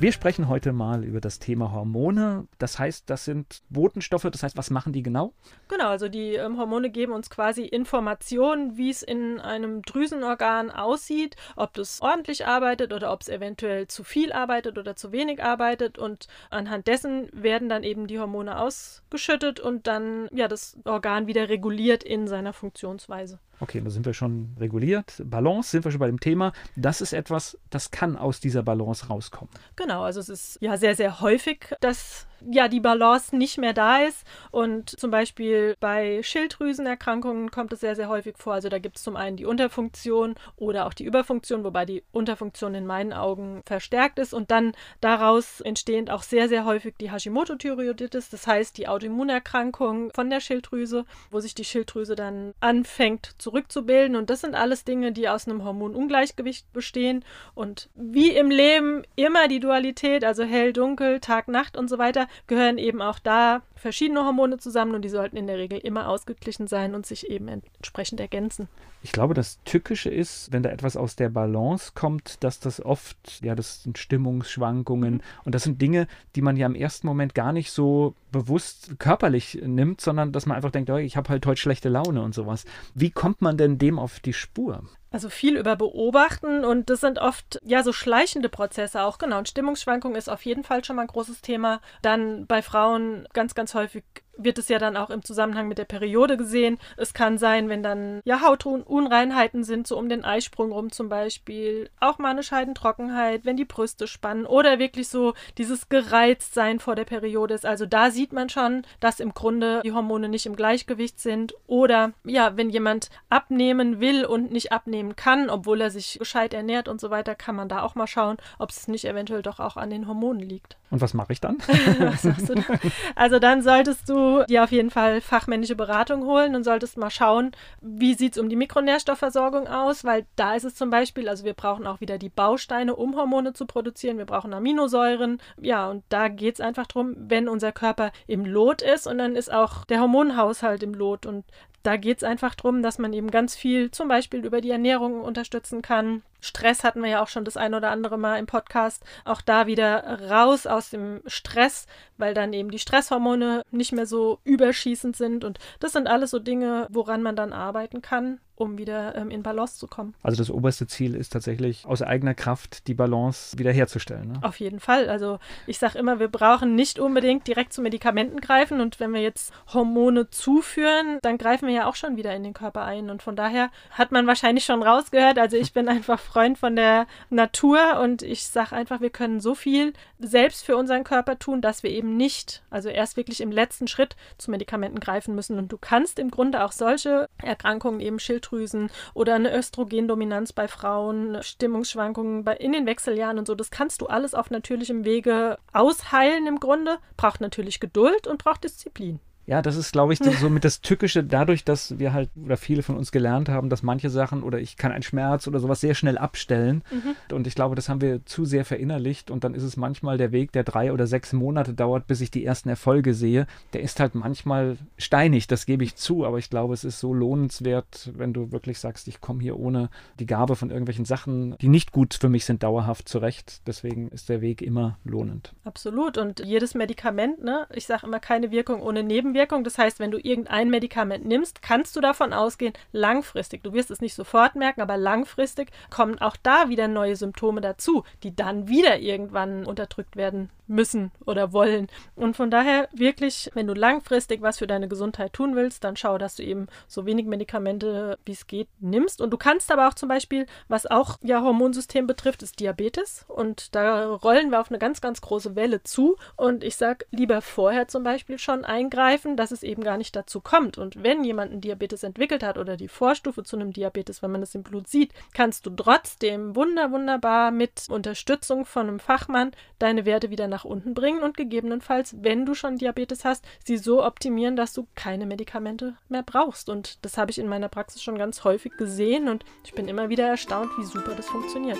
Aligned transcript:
Wir 0.00 0.12
sprechen 0.12 0.48
heute 0.48 0.72
mal 0.72 1.02
über 1.02 1.20
das 1.20 1.40
Thema 1.40 1.72
Hormone. 1.72 2.46
Das 2.58 2.78
heißt, 2.78 3.10
das 3.10 3.24
sind 3.24 3.62
Botenstoffe. 3.68 4.28
Das 4.30 4.44
heißt, 4.44 4.56
was 4.56 4.70
machen 4.70 4.92
die 4.92 5.02
genau? 5.02 5.32
Genau, 5.66 5.88
also 5.88 6.08
die 6.08 6.34
ähm, 6.34 6.56
Hormone 6.56 6.90
geben 6.90 7.12
uns 7.12 7.30
quasi 7.30 7.64
Informationen, 7.64 8.76
wie 8.76 8.90
es 8.90 9.02
in 9.02 9.40
einem 9.40 9.82
Drüsenorgan 9.82 10.70
aussieht, 10.70 11.34
ob 11.56 11.74
das 11.74 12.00
ordentlich 12.00 12.46
arbeitet 12.46 12.92
oder 12.92 13.12
ob 13.12 13.22
es 13.22 13.28
eventuell 13.28 13.88
zu 13.88 14.04
viel 14.04 14.32
arbeitet 14.32 14.78
oder 14.78 14.94
zu 14.94 15.10
wenig 15.10 15.42
arbeitet. 15.42 15.98
Und 15.98 16.28
anhand 16.48 16.86
dessen 16.86 17.28
werden 17.32 17.68
dann 17.68 17.82
eben 17.82 18.06
die 18.06 18.20
Hormone 18.20 18.56
ausgeschüttet 18.56 19.58
und 19.58 19.88
dann 19.88 20.28
ja 20.32 20.46
das 20.46 20.76
Organ 20.84 21.26
wieder 21.26 21.48
reguliert 21.48 22.04
in 22.04 22.28
seiner 22.28 22.52
Funktionsweise. 22.52 23.40
Okay, 23.60 23.80
da 23.82 23.90
sind 23.90 24.06
wir 24.06 24.14
schon 24.14 24.54
reguliert. 24.60 25.20
Balance 25.24 25.70
sind 25.70 25.84
wir 25.84 25.90
schon 25.90 25.98
bei 25.98 26.06
dem 26.06 26.20
Thema. 26.20 26.52
Das 26.76 27.00
ist 27.00 27.12
etwas, 27.12 27.58
das 27.70 27.90
kann 27.90 28.16
aus 28.16 28.40
dieser 28.40 28.62
Balance 28.62 29.08
rauskommen. 29.08 29.52
Genau, 29.74 29.87
also 29.96 30.20
es 30.20 30.28
ist 30.28 30.58
ja 30.60 30.76
sehr, 30.76 30.94
sehr 30.94 31.20
häufig, 31.20 31.74
dass 31.80 32.26
ja 32.40 32.68
die 32.68 32.80
Balance 32.80 33.36
nicht 33.36 33.58
mehr 33.58 33.72
da 33.72 33.98
ist. 33.98 34.24
Und 34.50 34.90
zum 34.90 35.10
Beispiel 35.10 35.76
bei 35.80 36.22
Schilddrüsenerkrankungen 36.22 37.50
kommt 37.50 37.72
es 37.72 37.80
sehr, 37.80 37.96
sehr 37.96 38.08
häufig 38.08 38.36
vor. 38.38 38.54
Also 38.54 38.68
da 38.68 38.78
gibt 38.78 38.96
es 38.96 39.02
zum 39.02 39.16
einen 39.16 39.36
die 39.36 39.46
Unterfunktion 39.46 40.34
oder 40.56 40.86
auch 40.86 40.94
die 40.94 41.04
Überfunktion, 41.04 41.64
wobei 41.64 41.84
die 41.84 42.04
Unterfunktion 42.12 42.74
in 42.74 42.86
meinen 42.86 43.12
Augen 43.12 43.62
verstärkt 43.66 44.18
ist. 44.18 44.34
Und 44.34 44.50
dann 44.50 44.72
daraus 45.00 45.60
entstehend 45.60 46.10
auch 46.10 46.22
sehr, 46.22 46.48
sehr 46.48 46.64
häufig 46.64 46.94
die 47.00 47.10
Hashimoto-Thyreoiditis, 47.10 48.30
das 48.30 48.46
heißt 48.46 48.78
die 48.78 48.88
Autoimmunerkrankung 48.88 50.10
von 50.14 50.30
der 50.30 50.40
Schilddrüse, 50.40 51.04
wo 51.30 51.40
sich 51.40 51.54
die 51.54 51.64
Schilddrüse 51.64 52.14
dann 52.14 52.54
anfängt 52.60 53.34
zurückzubilden. 53.38 54.16
Und 54.16 54.30
das 54.30 54.40
sind 54.40 54.54
alles 54.54 54.84
Dinge, 54.84 55.12
die 55.12 55.28
aus 55.28 55.46
einem 55.46 55.64
Hormonungleichgewicht 55.64 56.72
bestehen. 56.72 57.24
Und 57.54 57.88
wie 57.94 58.30
im 58.30 58.50
Leben 58.50 59.02
immer 59.16 59.48
die 59.48 59.60
Dualität, 59.60 60.24
also 60.24 60.44
hell, 60.44 60.72
dunkel, 60.72 61.20
Tag, 61.20 61.48
Nacht 61.48 61.76
und 61.76 61.88
so 61.88 61.98
weiter, 61.98 62.27
gehören 62.46 62.78
eben 62.78 63.02
auch 63.02 63.18
da 63.18 63.62
verschiedene 63.78 64.24
Hormone 64.24 64.58
zusammen 64.58 64.94
und 64.94 65.02
die 65.02 65.08
sollten 65.08 65.36
in 65.36 65.46
der 65.46 65.58
Regel 65.58 65.78
immer 65.78 66.08
ausgeglichen 66.08 66.66
sein 66.66 66.94
und 66.94 67.06
sich 67.06 67.30
eben 67.30 67.48
entsprechend 67.48 68.20
ergänzen. 68.20 68.68
Ich 69.02 69.12
glaube, 69.12 69.34
das 69.34 69.62
Tückische 69.64 70.10
ist, 70.10 70.52
wenn 70.52 70.62
da 70.62 70.70
etwas 70.70 70.96
aus 70.96 71.14
der 71.14 71.28
Balance 71.28 71.92
kommt, 71.94 72.42
dass 72.42 72.58
das 72.58 72.84
oft, 72.84 73.16
ja, 73.42 73.54
das 73.54 73.84
sind 73.84 73.96
Stimmungsschwankungen 73.96 75.14
mhm. 75.14 75.22
und 75.44 75.54
das 75.54 75.62
sind 75.62 75.80
Dinge, 75.80 76.08
die 76.34 76.42
man 76.42 76.56
ja 76.56 76.66
im 76.66 76.74
ersten 76.74 77.06
Moment 77.06 77.34
gar 77.34 77.52
nicht 77.52 77.70
so 77.70 78.14
bewusst 78.32 78.98
körperlich 78.98 79.60
nimmt, 79.64 80.00
sondern 80.00 80.32
dass 80.32 80.46
man 80.46 80.56
einfach 80.56 80.70
denkt, 80.70 80.90
oh, 80.90 80.96
ich 80.96 81.16
habe 81.16 81.28
halt 81.28 81.46
heute 81.46 81.60
schlechte 81.60 81.88
Laune 81.88 82.22
und 82.22 82.34
sowas. 82.34 82.64
Wie 82.94 83.10
kommt 83.10 83.40
man 83.40 83.56
denn 83.56 83.78
dem 83.78 83.98
auf 83.98 84.20
die 84.20 84.32
Spur? 84.32 84.82
Also 85.10 85.30
viel 85.30 85.56
über 85.56 85.74
Beobachten 85.74 86.66
und 86.66 86.90
das 86.90 87.00
sind 87.00 87.18
oft 87.18 87.58
ja 87.64 87.82
so 87.82 87.94
schleichende 87.94 88.50
Prozesse 88.50 89.02
auch, 89.02 89.16
genau. 89.16 89.38
Und 89.38 89.48
Stimmungsschwankung 89.48 90.14
ist 90.14 90.28
auf 90.28 90.44
jeden 90.44 90.64
Fall 90.64 90.84
schon 90.84 90.96
mal 90.96 91.02
ein 91.02 91.08
großes 91.08 91.40
Thema. 91.40 91.80
Dann 92.02 92.46
bei 92.46 92.60
Frauen 92.60 93.26
ganz, 93.32 93.54
ganz 93.54 93.67
häufig 93.74 94.04
wird 94.38 94.58
es 94.58 94.68
ja 94.68 94.78
dann 94.78 94.96
auch 94.96 95.10
im 95.10 95.24
Zusammenhang 95.24 95.68
mit 95.68 95.78
der 95.78 95.84
Periode 95.84 96.36
gesehen. 96.36 96.78
Es 96.96 97.12
kann 97.12 97.38
sein, 97.38 97.68
wenn 97.68 97.82
dann 97.82 98.20
ja 98.24 98.40
Hautunreinheiten 98.40 99.64
sind, 99.64 99.86
so 99.86 99.98
um 99.98 100.08
den 100.08 100.24
Eisprung 100.24 100.72
rum 100.72 100.90
zum 100.92 101.08
Beispiel, 101.08 101.90
auch 102.00 102.18
mal 102.18 102.30
eine 102.30 102.42
Scheidentrockenheit, 102.42 103.44
wenn 103.44 103.56
die 103.56 103.64
Brüste 103.64 104.06
spannen 104.06 104.46
oder 104.46 104.78
wirklich 104.78 105.08
so 105.08 105.34
dieses 105.58 105.88
Gereiztsein 105.88 106.78
vor 106.78 106.94
der 106.94 107.04
Periode 107.04 107.54
ist. 107.54 107.66
Also 107.66 107.84
da 107.84 108.10
sieht 108.10 108.32
man 108.32 108.48
schon, 108.48 108.82
dass 109.00 109.20
im 109.20 109.34
Grunde 109.34 109.80
die 109.84 109.92
Hormone 109.92 110.28
nicht 110.28 110.46
im 110.46 110.56
Gleichgewicht 110.56 111.20
sind 111.20 111.54
oder 111.66 112.12
ja, 112.24 112.56
wenn 112.56 112.70
jemand 112.70 113.10
abnehmen 113.28 114.00
will 114.00 114.24
und 114.24 114.52
nicht 114.52 114.72
abnehmen 114.72 115.16
kann, 115.16 115.50
obwohl 115.50 115.80
er 115.80 115.90
sich 115.90 116.18
gescheit 116.18 116.54
ernährt 116.54 116.88
und 116.88 117.00
so 117.00 117.10
weiter, 117.10 117.34
kann 117.34 117.56
man 117.56 117.68
da 117.68 117.82
auch 117.82 117.94
mal 117.94 118.06
schauen, 118.06 118.36
ob 118.58 118.70
es 118.70 118.88
nicht 118.88 119.04
eventuell 119.04 119.42
doch 119.42 119.58
auch 119.58 119.76
an 119.76 119.90
den 119.90 120.06
Hormonen 120.06 120.42
liegt. 120.42 120.76
Und 120.90 121.00
was 121.00 121.12
mache 121.12 121.32
ich 121.32 121.40
dann? 121.40 121.58
was 121.98 122.24
machst 122.24 122.48
du 122.48 122.54
dann? 122.54 122.78
Also 123.14 123.38
dann 123.38 123.62
solltest 123.62 124.08
du 124.08 124.27
dir 124.48 124.64
auf 124.64 124.72
jeden 124.72 124.90
Fall 124.90 125.20
fachmännische 125.20 125.76
Beratung 125.76 126.24
holen 126.24 126.54
und 126.54 126.64
solltest 126.64 126.96
mal 126.96 127.10
schauen, 127.10 127.52
wie 127.80 128.14
sieht 128.14 128.32
es 128.32 128.38
um 128.38 128.48
die 128.48 128.56
Mikronährstoffversorgung 128.56 129.66
aus, 129.66 130.04
weil 130.04 130.26
da 130.36 130.54
ist 130.54 130.64
es 130.64 130.74
zum 130.74 130.90
Beispiel, 130.90 131.28
also 131.28 131.44
wir 131.44 131.54
brauchen 131.54 131.86
auch 131.86 132.00
wieder 132.00 132.18
die 132.18 132.28
Bausteine, 132.28 132.96
um 132.96 133.16
Hormone 133.16 133.52
zu 133.52 133.66
produzieren. 133.66 134.18
Wir 134.18 134.26
brauchen 134.26 134.52
Aminosäuren. 134.52 135.40
Ja, 135.60 135.88
und 135.88 136.04
da 136.08 136.28
geht 136.28 136.54
es 136.54 136.60
einfach 136.60 136.86
darum, 136.86 137.14
wenn 137.16 137.48
unser 137.48 137.72
Körper 137.72 138.12
im 138.26 138.44
Lot 138.44 138.82
ist 138.82 139.06
und 139.06 139.18
dann 139.18 139.36
ist 139.36 139.52
auch 139.52 139.84
der 139.84 140.00
Hormonhaushalt 140.00 140.82
im 140.82 140.94
Lot. 140.94 141.26
Und 141.26 141.44
da 141.88 141.96
geht 141.96 142.18
es 142.18 142.22
einfach 142.22 142.54
darum, 142.54 142.82
dass 142.82 142.98
man 142.98 143.14
eben 143.14 143.30
ganz 143.30 143.56
viel 143.56 143.90
zum 143.90 144.08
Beispiel 144.08 144.44
über 144.44 144.60
die 144.60 144.70
Ernährung 144.70 145.22
unterstützen 145.22 145.80
kann. 145.80 146.20
Stress 146.38 146.84
hatten 146.84 147.02
wir 147.02 147.08
ja 147.08 147.22
auch 147.22 147.28
schon 147.28 147.46
das 147.46 147.56
ein 147.56 147.72
oder 147.72 147.88
andere 147.88 148.18
Mal 148.18 148.38
im 148.38 148.44
Podcast. 148.44 149.02
Auch 149.24 149.40
da 149.40 149.66
wieder 149.66 150.28
raus 150.28 150.66
aus 150.66 150.90
dem 150.90 151.22
Stress, 151.26 151.86
weil 152.18 152.34
dann 152.34 152.52
eben 152.52 152.70
die 152.70 152.78
Stresshormone 152.78 153.62
nicht 153.70 153.92
mehr 153.92 154.04
so 154.04 154.38
überschießend 154.44 155.16
sind. 155.16 155.44
Und 155.44 155.60
das 155.80 155.92
sind 155.92 156.08
alles 156.08 156.30
so 156.30 156.38
Dinge, 156.38 156.88
woran 156.90 157.22
man 157.22 157.36
dann 157.36 157.54
arbeiten 157.54 158.02
kann 158.02 158.38
um 158.58 158.76
wieder 158.76 159.14
ähm, 159.14 159.30
in 159.30 159.42
Balance 159.42 159.78
zu 159.78 159.86
kommen. 159.86 160.14
Also 160.22 160.38
das 160.38 160.50
oberste 160.50 160.86
Ziel 160.86 161.14
ist 161.14 161.32
tatsächlich 161.32 161.86
aus 161.86 162.02
eigener 162.02 162.34
Kraft 162.34 162.88
die 162.88 162.94
Balance 162.94 163.56
wiederherzustellen. 163.58 164.32
Ne? 164.32 164.40
Auf 164.42 164.58
jeden 164.58 164.80
Fall. 164.80 165.08
Also 165.08 165.38
ich 165.66 165.78
sage 165.78 165.98
immer, 165.98 166.18
wir 166.18 166.28
brauchen 166.28 166.74
nicht 166.74 166.98
unbedingt 166.98 167.46
direkt 167.46 167.72
zu 167.72 167.80
Medikamenten 167.80 168.40
greifen 168.40 168.80
und 168.80 168.98
wenn 168.98 169.14
wir 169.14 169.22
jetzt 169.22 169.52
Hormone 169.72 170.30
zuführen, 170.30 171.18
dann 171.22 171.38
greifen 171.38 171.68
wir 171.68 171.74
ja 171.74 171.86
auch 171.86 171.94
schon 171.94 172.16
wieder 172.16 172.34
in 172.34 172.42
den 172.42 172.52
Körper 172.52 172.84
ein 172.84 173.10
und 173.10 173.22
von 173.22 173.36
daher 173.36 173.70
hat 173.90 174.10
man 174.10 174.26
wahrscheinlich 174.26 174.64
schon 174.64 174.82
rausgehört. 174.82 175.38
Also 175.38 175.56
ich 175.56 175.72
bin 175.72 175.88
einfach 175.88 176.18
Freund 176.18 176.58
von 176.58 176.74
der 176.74 177.06
Natur 177.30 178.00
und 178.02 178.22
ich 178.22 178.46
sage 178.46 178.74
einfach, 178.74 179.00
wir 179.00 179.10
können 179.10 179.40
so 179.40 179.54
viel 179.54 179.92
selbst 180.18 180.64
für 180.64 180.76
unseren 180.76 181.04
Körper 181.04 181.38
tun, 181.38 181.60
dass 181.60 181.84
wir 181.84 181.90
eben 181.90 182.16
nicht, 182.16 182.62
also 182.70 182.88
erst 182.88 183.16
wirklich 183.16 183.40
im 183.40 183.52
letzten 183.52 183.86
Schritt 183.86 184.16
zu 184.36 184.50
Medikamenten 184.50 184.98
greifen 184.98 185.34
müssen 185.36 185.58
und 185.58 185.70
du 185.70 185.78
kannst 185.78 186.18
im 186.18 186.30
Grunde 186.30 186.64
auch 186.64 186.72
solche 186.72 187.28
Erkrankungen 187.38 188.00
eben 188.00 188.18
Schilddrüse 188.18 188.47
Schilddrüsen 188.48 188.90
oder 189.14 189.34
eine 189.34 189.54
Östrogendominanz 189.56 190.52
bei 190.52 190.68
Frauen, 190.68 191.42
Stimmungsschwankungen 191.42 192.44
bei, 192.44 192.56
in 192.56 192.72
den 192.72 192.86
Wechseljahren 192.86 193.38
und 193.38 193.46
so. 193.46 193.54
Das 193.54 193.70
kannst 193.70 194.00
du 194.00 194.06
alles 194.06 194.34
auf 194.34 194.50
natürlichem 194.50 195.04
Wege 195.04 195.58
ausheilen 195.72 196.46
im 196.46 196.60
Grunde. 196.60 196.98
Braucht 197.16 197.40
natürlich 197.40 197.80
Geduld 197.80 198.26
und 198.26 198.42
braucht 198.42 198.64
Disziplin. 198.64 199.20
Ja, 199.48 199.62
das 199.62 199.76
ist, 199.76 199.92
glaube 199.92 200.12
ich, 200.12 200.18
so 200.18 200.50
mit 200.50 200.62
das 200.62 200.82
Tückische, 200.82 201.24
dadurch, 201.24 201.64
dass 201.64 201.98
wir 201.98 202.12
halt 202.12 202.28
oder 202.36 202.58
viele 202.58 202.82
von 202.82 202.98
uns 202.98 203.10
gelernt 203.10 203.48
haben, 203.48 203.70
dass 203.70 203.82
manche 203.82 204.10
Sachen 204.10 204.42
oder 204.42 204.60
ich 204.60 204.76
kann 204.76 204.92
einen 204.92 205.02
Schmerz 205.02 205.48
oder 205.48 205.58
sowas 205.58 205.80
sehr 205.80 205.94
schnell 205.94 206.18
abstellen. 206.18 206.82
Mhm. 206.90 207.34
Und 207.34 207.46
ich 207.46 207.54
glaube, 207.54 207.74
das 207.74 207.88
haben 207.88 208.02
wir 208.02 208.26
zu 208.26 208.44
sehr 208.44 208.66
verinnerlicht. 208.66 209.30
Und 209.30 209.44
dann 209.44 209.54
ist 209.54 209.62
es 209.62 209.78
manchmal 209.78 210.18
der 210.18 210.32
Weg, 210.32 210.52
der 210.52 210.64
drei 210.64 210.92
oder 210.92 211.06
sechs 211.06 211.32
Monate 211.32 211.72
dauert, 211.72 212.06
bis 212.06 212.20
ich 212.20 212.30
die 212.30 212.44
ersten 212.44 212.68
Erfolge 212.68 213.14
sehe. 213.14 213.46
Der 213.72 213.80
ist 213.80 214.00
halt 214.00 214.14
manchmal 214.14 214.76
steinig, 214.98 215.46
das 215.46 215.64
gebe 215.64 215.82
ich 215.82 215.96
zu. 215.96 216.26
Aber 216.26 216.36
ich 216.36 216.50
glaube, 216.50 216.74
es 216.74 216.84
ist 216.84 217.00
so 217.00 217.14
lohnenswert, 217.14 218.10
wenn 218.18 218.34
du 218.34 218.52
wirklich 218.52 218.78
sagst, 218.78 219.08
ich 219.08 219.22
komme 219.22 219.40
hier 219.40 219.58
ohne 219.58 219.88
die 220.18 220.26
Gabe 220.26 220.56
von 220.56 220.68
irgendwelchen 220.68 221.06
Sachen, 221.06 221.56
die 221.62 221.68
nicht 221.68 221.90
gut 221.92 222.12
für 222.20 222.28
mich 222.28 222.44
sind, 222.44 222.62
dauerhaft 222.62 223.08
zurecht. 223.08 223.62
Deswegen 223.66 224.08
ist 224.08 224.28
der 224.28 224.42
Weg 224.42 224.60
immer 224.60 224.98
lohnend. 225.04 225.54
Absolut. 225.64 226.18
Und 226.18 226.44
jedes 226.44 226.74
Medikament, 226.74 227.42
ne, 227.42 227.66
ich 227.72 227.86
sage 227.86 228.06
immer 228.06 228.20
keine 228.20 228.50
Wirkung 228.50 228.82
ohne 228.82 229.02
Nebenwirkung. 229.02 229.37
Nebenwirkung. 229.38 229.64
Das 229.64 229.78
heißt, 229.78 230.00
wenn 230.00 230.10
du 230.10 230.18
irgendein 230.18 230.68
Medikament 230.68 231.24
nimmst, 231.24 231.62
kannst 231.62 231.94
du 231.96 232.00
davon 232.00 232.32
ausgehen, 232.32 232.74
langfristig, 232.92 233.62
du 233.62 233.72
wirst 233.72 233.90
es 233.90 234.00
nicht 234.00 234.14
sofort 234.14 234.56
merken, 234.56 234.80
aber 234.80 234.96
langfristig 234.96 235.70
kommen 235.90 236.18
auch 236.18 236.36
da 236.42 236.68
wieder 236.68 236.88
neue 236.88 237.16
Symptome 237.16 237.60
dazu, 237.60 238.04
die 238.22 238.34
dann 238.34 238.68
wieder 238.68 238.98
irgendwann 238.98 239.64
unterdrückt 239.64 240.16
werden 240.16 240.50
müssen 240.68 241.10
oder 241.24 241.52
wollen. 241.52 241.88
Und 242.14 242.36
von 242.36 242.50
daher 242.50 242.88
wirklich, 242.92 243.50
wenn 243.54 243.66
du 243.66 243.74
langfristig 243.74 244.42
was 244.42 244.58
für 244.58 244.66
deine 244.66 244.88
Gesundheit 244.88 245.32
tun 245.32 245.56
willst, 245.56 245.82
dann 245.82 245.96
schau, 245.96 246.18
dass 246.18 246.36
du 246.36 246.42
eben 246.42 246.68
so 246.86 247.06
wenig 247.06 247.26
Medikamente 247.26 248.18
wie 248.24 248.32
es 248.32 248.46
geht 248.46 248.68
nimmst. 248.78 249.20
Und 249.20 249.30
du 249.30 249.38
kannst 249.38 249.72
aber 249.72 249.88
auch 249.88 249.94
zum 249.94 250.08
Beispiel, 250.08 250.46
was 250.68 250.86
auch 250.86 251.18
ja 251.22 251.42
Hormonsystem 251.42 252.06
betrifft, 252.06 252.42
ist 252.42 252.60
Diabetes. 252.60 253.24
Und 253.28 253.74
da 253.74 254.06
rollen 254.06 254.50
wir 254.50 254.60
auf 254.60 254.70
eine 254.70 254.78
ganz, 254.78 255.00
ganz 255.00 255.20
große 255.20 255.56
Welle 255.56 255.82
zu. 255.82 256.16
Und 256.36 256.62
ich 256.62 256.76
sage 256.76 257.06
lieber 257.10 257.40
vorher 257.40 257.88
zum 257.88 258.02
Beispiel 258.02 258.38
schon 258.38 258.64
eingreifen, 258.64 259.27
dass 259.36 259.50
es 259.50 259.62
eben 259.62 259.82
gar 259.82 259.96
nicht 259.96 260.14
dazu 260.14 260.40
kommt. 260.40 260.78
Und 260.78 261.02
wenn 261.02 261.24
jemand 261.24 261.52
einen 261.52 261.60
Diabetes 261.60 262.02
entwickelt 262.02 262.42
hat 262.42 262.58
oder 262.58 262.76
die 262.76 262.88
Vorstufe 262.88 263.42
zu 263.42 263.56
einem 263.56 263.72
Diabetes, 263.72 264.22
wenn 264.22 264.30
man 264.30 264.42
es 264.42 264.54
im 264.54 264.62
Blut 264.62 264.88
sieht, 264.88 265.12
kannst 265.34 265.66
du 265.66 265.70
trotzdem 265.70 266.56
wunder, 266.56 266.90
wunderbar 266.90 267.50
mit 267.50 267.86
Unterstützung 267.88 268.64
von 268.64 268.88
einem 268.88 269.00
Fachmann 269.00 269.52
deine 269.78 270.06
Werte 270.06 270.30
wieder 270.30 270.48
nach 270.48 270.64
unten 270.64 270.94
bringen 270.94 271.22
und 271.22 271.36
gegebenenfalls, 271.36 272.16
wenn 272.22 272.46
du 272.46 272.54
schon 272.54 272.78
Diabetes 272.78 273.24
hast, 273.24 273.44
sie 273.64 273.78
so 273.78 274.04
optimieren, 274.04 274.56
dass 274.56 274.72
du 274.72 274.86
keine 274.94 275.26
Medikamente 275.26 275.96
mehr 276.08 276.22
brauchst. 276.22 276.68
Und 276.68 277.04
das 277.04 277.18
habe 277.18 277.30
ich 277.30 277.38
in 277.38 277.48
meiner 277.48 277.68
Praxis 277.68 278.02
schon 278.02 278.18
ganz 278.18 278.44
häufig 278.44 278.76
gesehen 278.76 279.28
und 279.28 279.44
ich 279.64 279.72
bin 279.72 279.88
immer 279.88 280.08
wieder 280.08 280.26
erstaunt, 280.26 280.70
wie 280.78 280.84
super 280.84 281.14
das 281.14 281.26
funktioniert. 281.26 281.78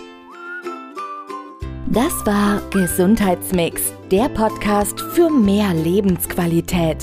Das 1.90 2.26
war 2.26 2.60
Gesundheitsmix, 2.70 3.94
der 4.10 4.28
Podcast 4.28 5.00
für 5.00 5.30
mehr 5.30 5.72
Lebensqualität. 5.72 7.02